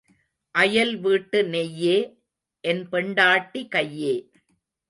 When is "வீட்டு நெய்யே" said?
0.97-1.97